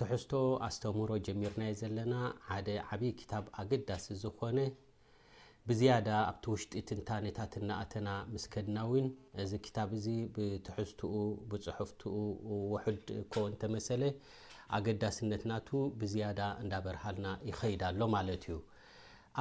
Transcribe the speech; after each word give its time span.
ትሕዝቶ 0.00 0.32
ኣስተምሮ 0.66 1.10
ጀሚርና 1.26 1.62
ዘለና 1.80 2.14
ሓደ 2.48 2.68
ዓብይ 2.94 3.12
ክታ 3.18 3.32
ኣገዳሲ 3.62 4.06
ዝኮነ 4.22 4.58
ብዝያዳ 5.68 6.08
ኣብቲ 6.30 6.44
ውሽጢ 6.54 6.72
ትንታነታት 6.88 7.52
ናእተና 7.68 8.08
ምስከድና 8.32 8.78
ውን 8.90 9.06
እዚ 9.42 9.52
ክታብ 9.66 9.90
እዚ 9.98 10.06
ብትሕዝትኡ 10.34 11.14
ብፅሑፍቲኡ 11.50 12.16
ውሑድ 12.72 13.04
ከ 13.34 13.44
እንተመሰለ 13.52 14.02
ኣገዳሲነትና 14.78 15.52
ብዝያዳ 16.02 16.40
እዳበረሃልና 16.64 17.28
ይከይዳ 17.50 17.82
ሎ 18.00 18.10
ማለት 18.16 18.44
እዩ 18.48 18.58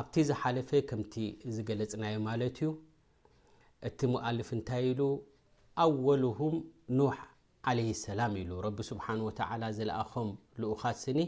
ኣብቲ 0.01 0.15
ዝሓለፈ 0.31 0.69
ከምቲ 0.91 1.13
ዝገለፅናዮ 1.55 2.15
ማለት 2.29 2.57
እዩ 2.63 2.71
እቲ 3.89 3.99
መኣልፍ 4.13 4.49
እንታይ 4.57 4.85
ኢሉ 4.91 5.01
ኣወልሁም 5.85 6.55
ን 6.97 7.11
ኣም 7.71 7.77
ኡካ 9.25 10.85
ስኒ 11.01 11.19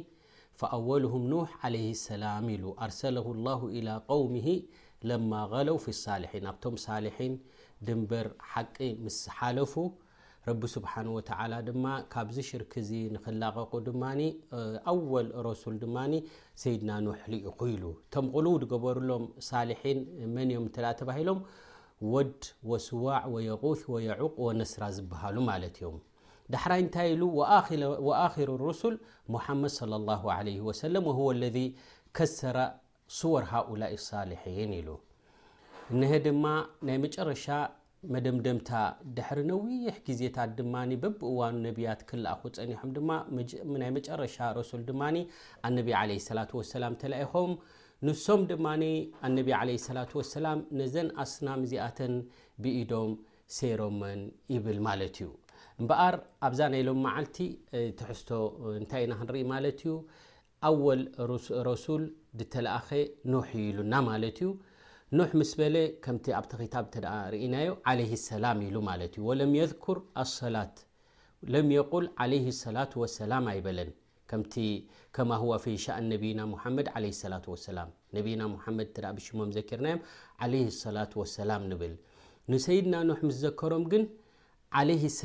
ላ 2.21 2.33
ሉ 5.67 5.75
ሰ 5.85 5.87
ቶ 6.63 6.71
ሳ 6.85 6.87
ድንበር 7.87 8.27
ሓቂ 8.51 8.75
ሓለፉ 9.37 9.73
ካዚ 12.13 12.37
ሽርክ 12.49 12.73
ክላቐቁ 13.25 13.71
ድ 13.85 13.87
ኣል 14.07 14.21
ሱ 15.63 15.65
ድ 15.83 15.85
ሰድና 16.63 16.91
ሉ 17.05 17.07
ል 18.61 18.65
በርሎም 18.85 19.23
መ 20.35 20.37
ም 20.37 20.37
ሎም 21.29 21.39
ወድ 22.13 22.35
ስዋዕ 22.89 23.23
غث 23.63 23.83
عق 24.19 24.37
ነስራ 24.59 24.83
ዝሃሉ 24.97 25.35
ዳሕራይ 26.53 26.79
እንታይ 26.85 27.07
ኢሉ 27.15 27.23
ኣኪሩ 28.25 28.49
ረሱል 28.67 28.95
ሙሓመድ 29.35 29.73
ላ 30.09 30.17
ሰለ 30.81 30.99
ለ 31.43 31.45
ከሰረ 32.17 32.57
ስወር 33.19 33.43
ሃኡላይ 33.53 33.93
ሳሊሒን 34.09 34.71
ኢሉ 34.81 34.89
ነሀ 35.99 36.11
ድማ 36.27 36.43
ናይ 36.87 36.97
መጨረሻ 37.05 37.45
መደምደምታ 38.13 38.69
ድሕሪ 39.17 39.39
ነዊሕ 39.51 39.93
ግዜታት 40.07 40.51
ድማ 40.59 40.73
በብእዋኑ 41.03 41.53
ነቢያት 41.67 42.01
ክልኣኹ 42.09 42.41
ፀኒሖም 42.57 42.91
ድማ 42.97 43.09
ናይ 43.81 43.91
መጨረሻ 43.97 44.37
ረሱል 44.59 44.83
ድማ 44.89 45.01
ኣነቢ 45.69 45.89
ለላ 46.11 46.43
ላ 46.83 46.91
ተይኹም 47.03 47.53
ንሶም 48.07 48.41
ድማ 48.51 48.65
ነ 48.81 48.83
ላ 49.99 50.05
ላ 50.47 50.53
ነዘን 50.81 51.09
ኣስናም 51.25 51.63
ዚኣተን 51.73 52.13
ብኢዶም 52.65 53.13
ሰይሮመን 53.59 54.21
ይብል 54.55 54.79
ማለት 54.89 55.15
እዩ 55.23 55.31
እምበኣር 55.81 56.15
ኣብዛ 56.47 56.59
ናሎም 56.73 56.99
መዓልቲ 57.05 57.35
ትሕዝቶ 57.99 58.29
እንታይ 58.79 59.03
ኢና 59.05 59.13
ክንርኢ 59.19 59.41
ማለት 59.53 59.79
ዩ 59.87 59.91
ኣወል 60.67 61.01
ረሱል 61.71 62.03
ድተለኣኸ 62.39 62.89
ኖሕ 63.33 63.49
ኢሉና 63.67 63.93
ማለት 64.09 64.37
እዩ 64.43 64.49
ኖሕ 65.17 65.31
ምስ 65.39 65.51
በለ 65.59 65.75
ከምቲ 66.05 66.25
ኣብቲ 66.39 66.51
ክታ 66.93 67.07
ርእናዮ 67.33 67.69
ለ 67.99 68.07
ሰላም 68.29 68.59
ኢሉ 68.67 68.75
ማ 68.87 68.95
ዩ 69.19 69.27
ወለም 69.29 69.53
ذር 69.73 69.99
ኣሰላት 70.23 70.77
ል 71.53 71.73
ለ 72.31 72.33
ሰላة 72.63 72.93
ሰላም 73.19 73.45
ኣይበለን 73.51 73.91
ከምቲ 74.31 74.55
ከማ 75.15 75.31
ፊሻ 75.65 75.85
ነና 76.11 76.39
መድ 76.77 76.87
ላ 77.33 77.37
ላ 77.77 77.81
ና 78.41 78.45
መድ 78.79 78.97
ብሽሞም 79.17 79.51
ዘኪርናዮ 79.57 79.97
ሰላة 80.83 81.13
ሰላ 81.37 81.51
ብል 81.83 81.95
ንሰይድና 82.53 82.95
ኖሕ 83.09 83.19
ስ 83.33 83.35
ዘከሮም 83.43 83.83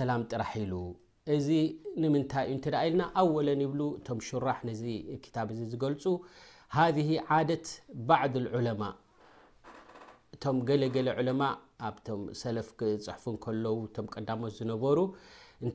ላ 0.09 0.15
ጥራሕ 0.33 0.51
ሉ 0.71 0.75
እዚ 1.35 1.47
ንምታይ 2.03 2.47
ዩ 2.89 2.93
ና 3.01 3.05
ኣወለን 3.21 3.61
ይብ 3.65 3.73
እቶ 3.97 4.09
ሽራሕ 4.27 4.59
ዚ 4.81 4.93
ታ 5.37 5.45
ዚ 5.57 5.61
ዝገልፁ 5.73 6.03
ሃذ 6.77 6.99
ደት 7.49 7.67
ባعض 8.09 8.35
ዑለማء 8.59 8.95
እቶም 10.35 10.57
ገለገለ 10.69 11.09
ለማء 11.29 11.55
ኣብ 11.89 11.97
ሰለፍ 12.43 12.69
ፅሑፍ 13.25 13.35
ከለው 13.47 13.77
ቀዳሞት 14.15 14.55
ዝነበሩ 14.61 14.99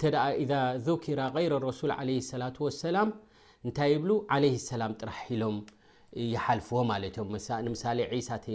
ذራ 0.04 1.26
ረ 1.54 1.56
ረሱል 1.70 1.92
ع 2.00 2.02
ላة 2.10 2.52
ሰላ 2.84 2.98
ታይ 3.80 3.94
ብ 4.04 4.06
ለ 4.44 4.56
ሰላም 4.72 4.92
ጥራሕ 5.02 5.24
ሎም 5.42 5.58
ልፍዎ 6.60 6.78
ማ 6.90 6.98
ንም 7.66 7.74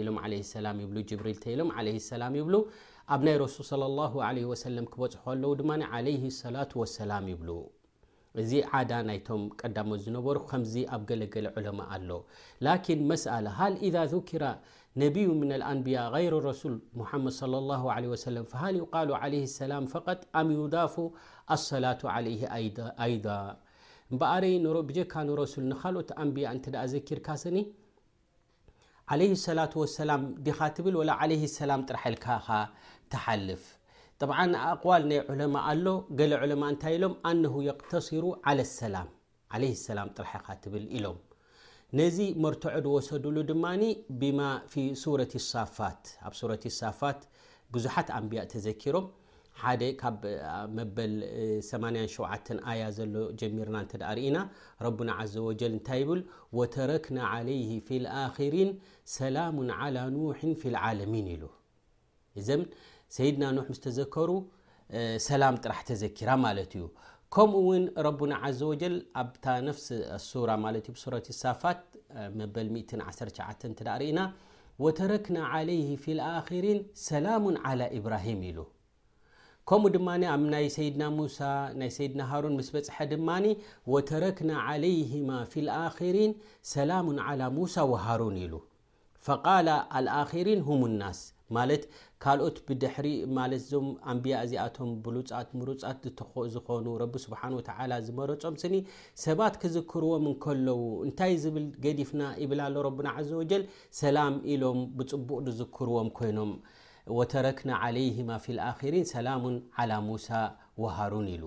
ሎም 0.03 0.19
ላ 0.65 0.71
ሪል 0.77 1.13
ሎም 1.59 1.69
ላ 2.21 2.29
ይብሉ 2.39 2.55
ኣብ 3.13 3.21
ናይ 3.27 3.35
ረሱል 3.43 4.75
ክበፅሖ 4.93 5.21
ኣለው 5.33 5.51
ድማ 5.59 5.69
ለ 6.07 6.09
ሰላة 6.41 6.71
ሰላም 6.97 7.25
ይብሉ 7.33 7.49
እዚ 8.41 8.51
ዳ 8.89 8.99
ናይቶም 9.09 9.41
ቀዳሞ 9.61 9.89
ዝነበሩ 10.03 10.37
ከምዚ 10.49 10.73
ኣብ 10.95 11.01
ገለገለ 11.09 11.47
ዑለማ 11.59 11.79
ኣሎ 11.95 12.09
ላን 12.65 12.99
መኣ 13.09 13.25
ሃል 13.57 13.73
إ 13.87 13.89
ذራ 13.95 14.43
ነብዩ 15.01 15.27
ም 15.39 15.41
ንብያء 15.79 16.13
ይሩ 16.25 16.33
ረሱል 16.49 16.75
መድ 16.99 17.41
ሃ 18.61 19.01
ላ 19.71 19.75
ኣም 20.41 20.49
ዳፉ 20.75 20.95
ኣሰላة 21.57 22.01
ኣይዳ 23.05 23.27
እምበኣረይ 24.13 24.55
ንሮ 24.63 24.77
ብጀካ 24.87 25.13
ንረሱል 25.27 25.65
ንካልኦት 25.71 26.09
ኣንብያ 26.23 26.45
እን 26.55 26.59
ዘኪርካስኒ 26.93 27.57
ለ 29.19 29.23
ሰላة 29.45 29.71
ወሰላም 29.81 30.21
ዲኻ 30.45 30.57
ትብል 30.75 30.95
ለ 31.29 31.37
ሰላም 31.59 31.81
ጥርሐልካኻ 31.87 32.47
ተሓልፍ 33.11 33.63
ጠብዓ 34.23 34.37
ኣቕዋል 34.71 35.03
ናይ 35.11 35.19
ዕለማ 35.31 35.55
ኣሎ 35.71 35.85
ገሌ 36.19 36.31
ለማ 36.51 36.63
እንታይ 36.73 36.93
ኢሎም 36.97 37.13
ኣነሁ 37.29 37.53
የقተሲሩ 37.69 38.23
ع 38.47 38.67
ሰላም 38.79 39.07
ለ 39.61 39.71
ሰላም 39.87 40.09
ጥራሐኻ 40.17 40.47
ትብል 40.63 40.85
ኢሎም 40.97 41.17
ነዚ 41.99 42.17
መርቶዖድ 42.43 42.85
ወሰዱሉ 42.95 43.37
ድማ 43.51 43.65
ብማ 44.21 44.39
ፊ 44.73 44.83
ሱረት 45.03 45.33
ሳፋት 45.51 46.03
ኣብ 46.27 46.35
ሱረት 46.41 46.63
ሳፋት 46.79 47.21
ብዙሓት 47.75 48.09
ኣንብያ 48.17 48.43
ተዘኪሮም 48.53 49.07
ብ 50.21 50.23
በ87 50.95 52.51
ሎ 53.55 53.57
ርና 53.67 53.77
እና 54.27 54.37
ع 54.83 54.85
و 55.47 55.49
ታይ 55.89 56.01
وተረكና 56.59 57.17
عليه 57.33 57.69
ف 57.87 57.89
لሪ 58.03 58.55
سላم 59.19 59.57
على 59.79 60.03
نح 60.17 60.39
في 60.61 60.67
العሚ 60.73 61.11
ሰድና 63.15 63.43
ስ 63.77 63.79
ዘሩ 63.97 64.29
ሰላ 65.27 65.43
ጥራ 65.63 65.73
ዘكራ 66.03 66.29
ዩ 66.81 66.83
ከምኡ 67.35 67.65
ع 68.07 68.09
و 68.69 68.71
ኣ 68.81 68.83
ሳፋ9 71.43 72.91
ና 74.17 74.19
ተረ 74.99 75.11
عه 75.51 75.69
ف 76.03 76.05
ሰላ 77.07 77.27
على 77.67 77.85
ብራه 78.05 78.27
ከምኡ 79.69 79.89
ድማ 79.93 80.07
ኣብ 80.35 80.41
ናይ 80.53 80.65
ሰይድና 80.75 81.03
ሙሳ 81.17 81.37
ናይ 81.79 81.89
ሰይድና 81.97 82.21
ሃሩን 82.29 82.53
ምስ 82.59 82.69
በፅሐ 82.75 82.95
ድማኒ 83.11 83.45
ወተረክና 83.93 84.51
ዓለይህማ 84.69 85.29
ፊ 85.51 85.63
ልኣክሪን 85.67 86.31
ሰላሙን 86.71 87.19
ዓላ 87.27 87.41
ሙሳ 87.57 87.75
ወሃሩን 87.91 88.37
ኢሉ 88.45 88.53
ፈቃል 89.27 89.67
ኣልኣክሪን 89.97 90.61
ሁም 90.67 90.81
ናስ 91.01 91.19
ማለት 91.55 91.83
ካልኦት 92.23 92.57
ብድሕሪ 92.67 93.07
ማለት 93.37 93.61
እዞም 93.65 93.87
ኣንብያ 94.11 94.35
እዚኣቶም 94.45 94.89
ብሉፃት 95.05 95.49
ምሉፃት 95.59 95.99
ዝትክ 96.07 96.33
ዝኾኑ 96.55 96.85
ረቢ 97.03 97.15
ስብሓ 97.25 97.41
ወተ 97.59 97.69
ዝመረፆም 98.09 98.57
ስኒ 98.63 98.75
ሰባት 99.25 99.55
ክዝክርዎም 99.63 100.25
እንከለዉ 100.31 100.79
እንታይ 101.07 101.35
ዝብል 101.45 101.65
ገዲፍና 101.87 102.21
ይብል 102.43 102.61
ኣሎ 102.67 102.75
ረብና 102.87 103.09
ዘ 103.29 103.31
ወጀል 103.41 103.65
ሰላም 104.01 104.35
ኢሎም 104.53 104.79
ብፅቡቕ 104.99 105.39
ዝዝክርዎም 105.49 106.09
ኮይኖም 106.19 106.53
وتركنا 107.07 107.75
عليهما 107.75 108.37
في 108.37 108.51
الخرين 108.51 109.03
سلام 109.03 109.43
على 109.77 110.01
موسى 110.01 110.51
وهارون 110.77 111.25
ل 111.25 111.43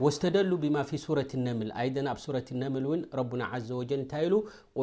واستدل 0.00 0.56
بما 0.56 0.82
في 0.82 0.96
سورة 0.96 1.28
النمل 1.34 1.68
سورة 2.18 2.44
النمل 2.52 3.08
ربن 3.20 3.40
عز 3.42 3.70
وجل 3.72 4.02
ل 4.12 4.36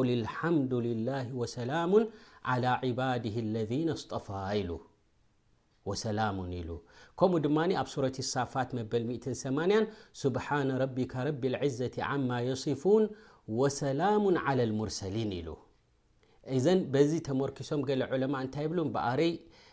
ل 0.06 0.10
الحمد 0.20 0.74
لله 0.86 1.26
وسلام 1.40 1.92
على 2.50 2.66
عباده 2.84 3.34
الذين 3.46 3.88
اصطفى 3.98 4.48
ل 4.68 4.70
وسلام 5.88 6.36
ل 6.68 6.70
م 7.32 7.84
سورة 7.94 8.16
الصفات 8.24 8.68
ل8 8.76 9.24
سبحان 10.24 10.68
ربك 10.82 11.12
رب 11.28 11.42
العزة 11.50 11.94
عما 12.10 12.38
يصفون 12.50 13.02
وسلام 13.58 14.24
على 14.46 14.62
المرسلين 14.68 15.30
ل 15.48 15.48
ن 16.76 16.78
ب 16.94 16.96
مرس 17.40 17.70
ل 19.20 19.32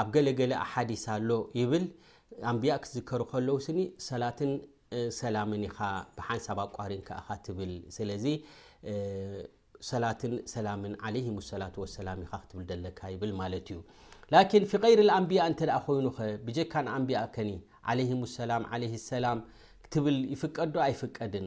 ኣብ 0.00 0.08
ገለገለ 0.16 0.52
ኣሓዲስ 0.64 1.04
ኣሎ 1.14 1.30
ይብል 1.60 1.84
ኣንቢያ 2.50 2.72
ክትዝከሩ 2.82 3.22
ከለው 3.32 3.56
ስኒ 3.66 3.78
ሰላት 4.08 4.40
ሰላምን 5.20 5.62
ኢካ 5.68 5.78
ብሓንሳብ 6.18 6.58
ኣቋሪን 6.66 7.02
ከ 7.08 7.18
ትብል 7.46 7.72
ስለዚ 7.96 8.24
ሰላትን 9.90 10.32
ሰላ 10.52 10.68
ለም 10.84 11.36
ሰላة 11.50 11.76
ሰላም 11.96 12.18
ትብል 12.52 12.66
ዘለካ 12.70 13.00
ይብል 13.14 13.30
ማለት 13.40 13.68
እዩ 13.72 13.78
ላን 14.32 14.46
ፊ 14.72 14.80
غይር 14.82 15.00
ኣምቢያ 15.18 15.46
እ 15.52 15.78
ኮይኑኸ 15.86 16.18
ብጀካን 16.46 16.86
ኣምቢያ 16.96 17.20
ከኒ 17.36 17.50
ም 18.20 18.28
ሰላም 18.38 18.62
ሰላም 19.10 19.38
ትብል 19.94 20.18
ይፍቀድዶ 20.34 20.76
ኣይፍቀድን 20.88 21.46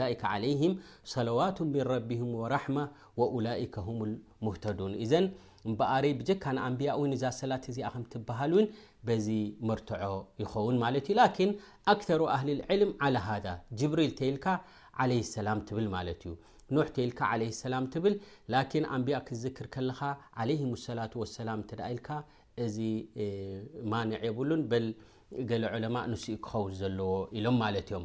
ላ 0.00 0.06
ም 0.70 0.72
ሰለዋቱ 1.12 1.58
ን 1.68 1.86
ረቢም 1.92 2.30
ራማ 2.54 2.76
ላ 3.46 3.50
ሙህተዱን 4.46 4.92
እዘን 5.04 5.26
በኣርይ 5.80 6.12
ብጀካ 6.20 6.44
ንኣንቢያ 6.56 6.92
እዛ 7.16 7.24
ሰላት 7.40 7.64
እዚ 7.72 7.78
ከምትበሃል 7.94 8.52
እውን 8.54 8.64
በዚ 9.08 9.26
ምርትዖ 9.68 10.14
ይኸውን 10.42 10.76
ማለት 10.84 11.06
እዩ 11.10 11.16
ላን 11.18 11.52
ኣክሩ 11.92 12.20
ኣህሊ 12.36 12.48
ልዕልም 12.60 12.90
ሃ 13.26 13.36
ጅብሪል 13.80 14.12
ተይልካ 14.20 14.46
ለ 15.10 15.14
ሰላም 15.34 15.60
ትብል 15.68 15.86
ማለ 15.94 16.08
እዩ 16.18 16.32
ይልካ 17.04 17.20
ላ 17.74 17.78
ብል 18.06 18.14
ኣንቢያ 18.96 19.16
ክዝክር 19.30 19.66
ከለካ 19.76 20.00
ም 20.72 20.72
ሰላ 20.88 21.00
ሰላም 21.38 21.62
ኢልካ 21.92 22.08
እዚ 22.64 22.76
ማኒዕ 23.92 24.20
የብሉን 24.28 24.62
በል 24.70 24.86
ገለ 25.50 25.64
ለማ 25.84 25.96
ንስኡ 26.12 26.32
ክኸው 26.44 26.64
ዘለዎ 26.80 27.12
ኢሎም 27.38 27.56
ማለት 27.64 27.86
እዮም 27.92 28.04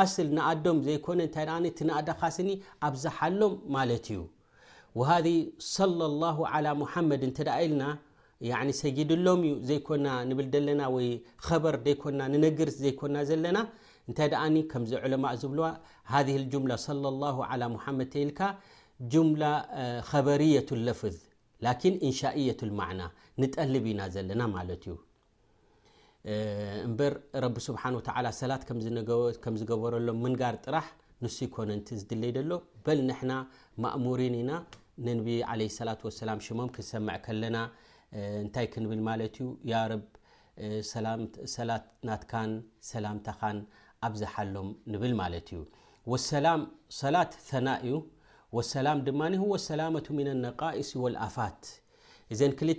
ኣስል 0.00 0.28
ንኣዶም 0.36 0.78
ዘይኮነ 0.86 1.20
እታይ 1.28 1.46
ንኣዳካስኒ 1.88 2.48
ኣብዛሓሎም 2.88 3.54
ማለት 3.76 4.06
እዩ 4.14 4.20
ሃ 5.10 5.14
ለ 6.00 6.10
ላ 6.66 6.70
ሙሓመድ 6.82 7.22
እ 7.28 7.30
ኢልና 7.64 7.84
ሰጊድሎም 8.82 9.40
እዩ 9.48 9.52
ዘይኮና 9.70 10.06
ንብል 10.30 10.48
ደለና 10.54 10.82
ወይ 10.96 11.06
በር 11.64 11.76
ዘይኮና 11.86 12.20
ንነግር 12.34 12.70
ዘይኮና 12.82 13.16
ዘለና 13.30 13.58
እንታይ 14.10 14.28
ከምዚ 14.72 14.92
ዕለማ 15.04 15.24
ዝብዋ 15.42 15.66
ሃ 16.12 16.24
ምላ 16.66 16.72
ላ 17.62 17.70
ሙሓመድ 17.76 18.14
ይልካ 18.22 18.40
ምላ 19.30 19.44
ከበርየة 20.10 20.70
ለፍዝ 20.86 21.16
ላን 21.64 21.94
ኢንሻእየة 22.08 22.60
ልማዕና 22.68 23.02
ንጠልብ 23.42 23.84
ኢና 23.92 24.00
ዘለና 24.14 24.42
ማለት 24.56 24.82
እዩ 24.86 24.92
እምበር 26.86 27.14
ረቢ 27.44 27.56
ስብሓ 27.64 27.82
ሰላት 28.42 28.62
ከም 29.44 29.56
ዝገበረሎም 29.60 30.18
ምንጋር 30.24 30.54
ጥራሕ 30.66 30.86
ንሱ 31.24 31.36
ይኮነ 31.46 31.70
ዝድለይ 32.00 32.32
ደሎ 32.38 32.50
በል 32.86 33.00
ና 33.30 33.36
ማእሙሪን 33.84 34.34
ኢና 34.40 34.52
ቢ 35.26 35.36
ለ 35.60 35.68
ላ 35.88 35.92
ላ 36.28 36.38
ሽሞም 36.46 36.70
ክሰም 36.76 37.06
ከለና 37.26 37.56
ንታይ 38.46 38.66
ክንብል 38.72 39.00
ማለዩ 39.08 39.36
ብ 39.68 39.70
ሰላት 41.54 41.84
ናትካን 42.08 42.50
ሰላምታካን 42.90 43.58
ኣብዛሓሎም 44.08 44.68
ንብል 44.92 45.12
ማለት 45.22 45.48
እዩ 45.56 45.60
ሰላሰላት 46.30 47.32
ثና 47.50 47.68
እዩ 47.86 47.94
ሰላም 48.74 48.98
ድማ 49.08 49.20
ሰላቱ 49.68 50.06
ነቃኢስ 50.44 50.90
ወኣፋት 51.04 51.60
ذ 52.32 52.42
ل 52.68 52.72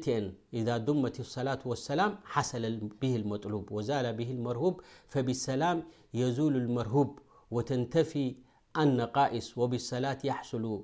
ذا 0.68 0.78
مة 1.04 1.14
الصلاة 1.25 1.60
والسلام 1.72 2.12
حسل 2.34 2.64
به 3.02 3.16
المطلوب 3.16 3.72
ول 3.72 4.14
به 4.14 4.32
المرهوب 4.32 4.82
فبالسلام 5.08 5.84
يزول 6.14 6.56
المرهوب 6.56 7.20
وتنتفي 7.52 8.36
انقائص 8.84 9.48
وبلصلاة 9.58 10.18
يحصل 10.24 10.84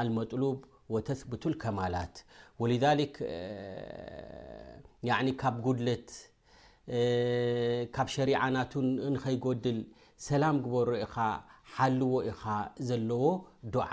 المطلوب 0.00 0.64
وتثبت 0.88 1.46
الكمالات 1.46 2.14
و 2.60 2.62
شريعن 8.16 8.54
نيقل 9.26 9.84
سلام 10.16 10.56
بر 10.70 10.88
حل 11.76 12.00
ل 13.08 13.12
دع 13.76 13.90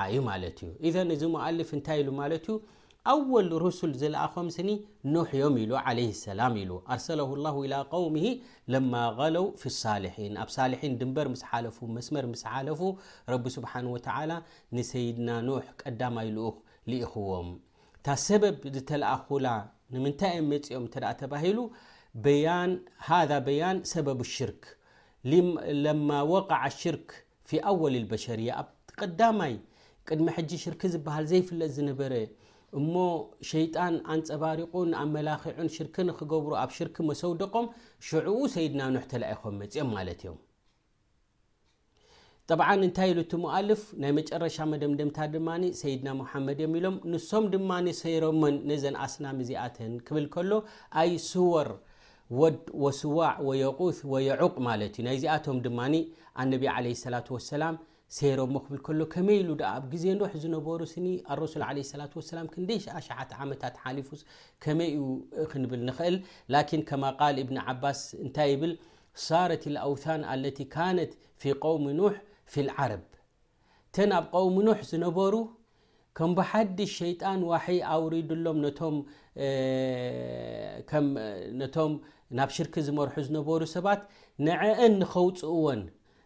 ملف 2.20 2.60
ኣል 3.12 3.52
س 3.80 3.92
ዝለኣም 4.00 4.48
ኒ 4.68 4.74
ኖ 5.14 5.50
ም 5.56 5.66
ላ 5.72 5.82
ኣርሰ 6.92 7.10
ل 7.20 7.48
و 7.58 8.12
ለማ 8.74 8.96
ለው 9.36 9.46
ف 9.62 9.94
ልን 10.20 10.34
ኣብ 10.44 10.50
ን 10.92 10.92
ድንበር 11.02 11.28
ስ 11.42 11.46
ሓፉ 11.50 11.78
መር 11.98 12.26
ስ 12.42 12.46
ሓለፉ 12.54 12.80
ስብሓ 13.56 13.72
ንሰይድና 14.78 15.30
ኖ 15.48 15.60
ቀዳማይ 15.84 16.28
ል 16.38 16.40
ኢክዎም 17.04 17.50
ታ 18.08 18.16
ሰበብ 18.28 18.56
ዝተለኣኹላ 18.78 19.48
ንምንታይ 19.94 20.36
ፅኦም 20.66 20.84
ተባሂሉ 21.22 21.58
ذ 22.26 22.28
በያን 23.48 23.78
ሰበብ 23.94 24.20
ሽርክ 24.36 24.62
ለማ 25.86 26.10
ሽርክ 26.82 27.08
ፊ 27.50 27.60
ኣወል 27.72 27.96
በሸርያ 28.12 28.50
ኣብ 28.64 28.70
ቀዳማይ 29.00 29.56
ቅድሚ 30.10 30.28
ጂ 30.50 30.60
ሽርክ 30.66 30.82
ዝሃል 30.94 31.26
ዘይፍለጥ 31.32 31.70
ዝነበረ 31.78 32.14
እሞ 32.80 32.94
ሸይጣን 33.50 33.96
ኣንፀባሪቁን 34.14 34.90
ኣመላኪዑን 35.02 35.70
ሽርክን 35.76 36.10
ክገብሩ 36.18 36.52
ኣብ 36.64 36.72
ሽርክ 36.78 36.96
መሰውድቆም 37.10 37.68
ሽዑኡ 38.08 38.40
ሰይድና 38.56 38.82
ኖሕ 38.96 39.06
ተለኣኢኹም 39.14 39.56
መፅኦም 39.62 39.92
ማለት 39.98 40.20
እዮም 40.26 40.38
ጠብዓን 42.52 42.84
እንታይ 42.88 43.10
ኢሉ 43.14 43.20
እት 43.26 43.32
ምኣልፍ 43.44 43.82
ናይ 44.02 44.12
መጨረሻ 44.20 44.58
መደምደምታ 44.74 45.18
ድማኒ 45.36 45.64
ሰይድና 45.82 46.10
ሙሓመድ 46.20 46.60
እዮም 46.64 46.76
ኢሎም 46.80 46.96
ንሶም 47.14 47.46
ድማኒ 47.56 47.88
ሰይሮምን 48.02 48.56
ነዘን 48.70 48.96
ኣስናሚእዚኣተን 49.06 49.94
ክብል 50.10 50.28
ከሎ 50.36 50.52
ኣይ 51.02 51.12
ስወር 51.32 51.70
ወድ 52.42 52.62
ወስዋዕ 52.84 53.36
ወየቁስ 53.50 53.98
ወየዑቅ 54.14 54.56
ማለት 54.70 54.94
እዩ 55.00 55.04
ናይ 55.08 55.16
እዚኣቶም 55.20 55.60
ድማኒ 55.68 55.94
ኣነቢ 56.44 56.64
ለ 56.86 56.88
ሰላት 57.04 57.28
ወሰላም 57.36 57.76
ሰሮ 58.16 58.40
ክብል 58.66 58.78
ከሎ 58.88 59.00
ከመይ 59.14 59.38
ኢሉ 59.44 59.50
ኣብ 59.72 59.84
ግዜ 59.94 60.04
ንሕ 60.20 60.34
ዝነበሩ 60.44 60.80
ስኒ 60.92 61.06
ኣረሱል 61.34 61.64
ለ 61.78 61.80
ላ 62.02 62.04
ሰላም 62.32 62.48
ክንደይ 62.54 62.80
ሸተ 63.08 63.32
ዓመታት 63.44 63.76
ሓሊፉስ 63.84 64.22
ከመይ 64.64 64.90
ዩ 65.00 65.02
ክንብል 65.52 65.82
ንክእል 65.90 66.16
ላኪን 66.56 66.82
ከማ 66.90 67.04
ቃል 67.20 67.38
ብኒ 67.50 67.58
ዓባስ 67.72 68.02
እንታይ 68.26 68.50
ይብል 68.54 68.74
ሳረት 69.26 69.64
ኣውን 69.88 70.24
አለቲ 70.34 70.58
ካነት 70.76 71.12
ፊ 71.42 71.54
قውሚ 71.66 71.86
ኖሕ 72.00 72.16
ፊ 72.54 72.56
ልዓረብ 72.68 73.04
ተን 73.96 74.10
ኣብ 74.20 74.26
ቆውሚ 74.36 74.56
ኖሕ 74.70 74.80
ዝነበሩ 74.92 75.36
ከም 76.20 76.32
ብሓዲ 76.40 76.80
ሸይጣን 76.98 77.42
ዋይ 77.52 77.78
ኣውሪድሎም 77.96 78.58
ነቶም 81.62 81.92
ናብ 82.38 82.50
ሽርክ 82.56 82.76
ዝመርሑ 82.88 83.16
ዝነበሩ 83.28 83.62
ሰባት 83.76 84.02
ንዕአን 84.48 84.94
ንከውፅዎን 85.02 85.82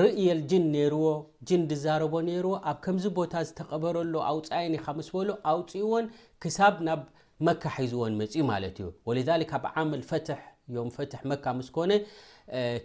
ርእየ 0.00 0.34
ጅን 0.50 0.62
ዎ 0.82 0.86
ን 1.60 1.76
ዛረቦ 1.82 2.12
ዎ 2.34 2.36
ኣብ 2.70 2.76
ከምዚ 2.84 3.04
ቦታ 3.16 3.32
ዝተቐበረሎ 3.48 4.14
ኣውፃይን 4.28 4.74
ካ 4.84 4.94
ስ 5.08 5.10
ሎ 5.28 5.30
ውፅዎን 5.56 6.06
ክሳብ 6.42 6.76
ናብ 6.86 7.02
መካ 7.46 7.64
ሒዝዎን 7.74 8.14
መፅ 8.20 8.34
ማ 8.50 8.56
እዩ 8.70 9.48
ኣብ 9.58 9.64
ዓመል 9.74 10.02
ፈት 10.10 10.28
መ 11.58 11.62
ስ 11.66 11.68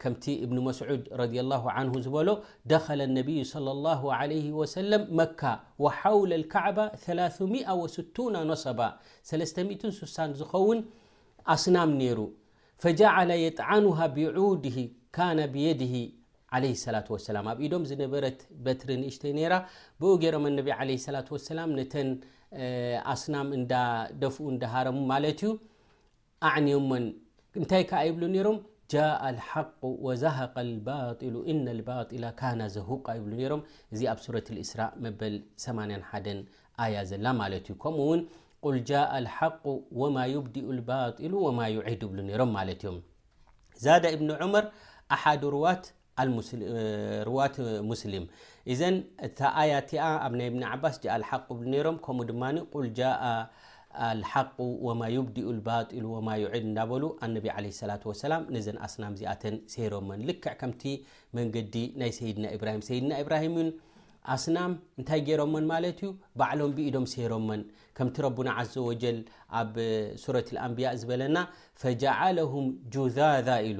ኮ 0.02 0.12
ቲ 0.24 0.36
ብ 0.50 0.74
ስድ 0.80 1.24
ዝሎ 1.38 2.26
ደ 2.74 2.82
መ 5.22 5.30
ሓ 6.02 6.04
ካ 6.52 6.84
6 7.32 7.50
ኖባ6 8.38 10.22
ዝኸውን 10.42 10.80
ኣስናም 11.56 11.94
ሩ 12.20 12.30
የጥዓኑ 13.46 13.86
ብዑድ 14.18 14.66
ብየድ 15.56 15.84
ኣብኢዶም 16.58 17.84
ዝነበረት 17.92 18.40
በትሪ 18.66 18.90
ንእሽተ 19.02 19.24
ራ 19.52 19.56
ብኡ 20.02 20.12
ገሮም 20.24 20.46
ነ 20.58 20.60
ላ 21.58 21.62
ነተ 21.78 21.96
ኣስናም 23.12 23.48
እዳ 23.58 23.74
ደፍኡ 24.22 24.46
እዳሃረሙ 24.54 24.98
ማለት 25.12 25.40
ዩ 25.46 25.50
ንን 26.68 27.04
እንታይ 27.60 27.84
ከዓ 27.90 28.00
ይብሉ 28.08 28.24
ሮም 28.48 28.58
ጃء 28.94 29.22
لሓق 29.38 29.74
وዛሃق 30.06 30.56
لባሉ 30.70 31.34
እነ 31.52 31.66
ባላ 31.90 32.24
ካና 32.40 32.62
ዘهቃ 32.76 33.06
ይብ 33.18 33.26
ሮም 33.52 33.62
እዚ 33.94 34.02
ኣብ 34.14 34.20
ሱረ 34.24 34.36
እስራ 34.66 34.80
መበል 35.04 35.36
81 35.66 36.58
ያ 36.96 37.04
ዘላ 37.12 37.26
ማለት 37.42 37.66
እዩ 37.70 37.76
ከምኡ 37.84 38.02
ውን 38.12 38.22
ል 38.76 38.78
ጃء 38.90 39.12
لحق 39.26 39.64
ወማ 40.02 40.18
يብዲኡ 40.36 40.68
لባጢሉ 40.80 41.34
وማ 41.46 41.60
يዒድብሉ 41.76 42.18
ሮም 42.42 42.52
ማ 42.56 42.58
እዮም 42.74 42.98
ብ 44.22 44.38
መር 44.54 44.66
ዘ 48.80 48.84
እታ 49.26 49.40
ኣያ 49.62 49.74
ኣብ 50.26 50.34
ናይ 50.40 50.48
ብن 50.56 50.64
ዓባስ 50.74 50.96
ق 51.04 51.06
ሮም 51.86 51.98
ከኡ 52.06 52.20
ድማ 52.30 52.44
ል 52.56 52.88
لحق 54.22 54.58
ማ 55.02 55.02
يبዲኡ 55.16 55.48
لባ 55.60 55.70
ማ 56.28 56.32
ድ 56.40 56.54
እናሉ 56.68 57.02
ة 57.24 58.34
ነ 58.34 58.76
ኣስናም 58.86 59.14
ዚኣን 59.20 59.56
ሮ 59.92 59.96
ልክ 60.30 60.44
ከምቲ 60.62 60.84
መንገዲ 61.38 61.76
ናይ 62.02 62.12
ሰድና 62.18 62.46
ድና 62.90 63.12
ራه 63.34 63.46
ኣስናም 64.34 64.72
እንታይ 65.00 65.20
ገሮን 65.28 65.66
ማለ 65.72 65.86
ዩ 66.00 66.08
ዕሎም 66.54 66.72
ኢዶም 66.88 67.06
ሰሮን 67.14 67.62
ከምቲ 67.98 68.16
ረ 68.28 68.30
ዘ 68.74 68.76
و 68.88 68.92
ኣብ 69.60 69.76
ረة 70.36 70.50
لንያء 70.56 70.94
ዝለና 71.02 71.38
فجعلهም 71.82 72.66
جذذ 72.94 73.50
ሉ 73.78 73.80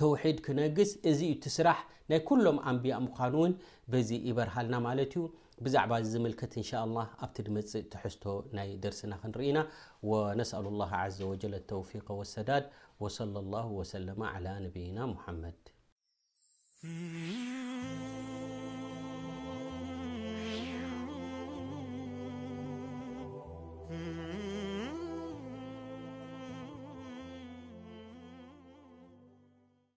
ተውሒድ 0.00 0.36
ክነግስ 0.46 0.90
እዚ 1.10 1.20
ዩ 1.30 1.36
ትስራሕ 1.44 1.78
ናይ 2.10 2.20
ኩሎም 2.28 2.58
ኣንብያ 2.70 2.94
ምዃን 3.06 3.34
ውን 3.40 3.52
ዚ 4.08 4.20
ይበርሃልና 4.28 4.74
ማለት 4.86 5.12
ዩ 5.18 5.22
ብዛዕባ 5.64 5.92
ዝምልት 6.12 6.40
ኣብቲ 7.24 7.36
ድመፅእ 7.48 7.84
ትሕዝቶ 7.94 8.24
ናይ 8.58 8.70
ደርስና 8.84 9.12
ክንርኢና 9.24 9.58
ነስአሉ 10.40 10.66
له 10.82 10.92
ዘ 11.18 11.22
ተውፊ 11.72 11.90
ሰዳድ 12.36 12.64
صى 13.00 14.08
ع 14.32 14.40
ና 14.96 15.06
መድ 15.42 15.62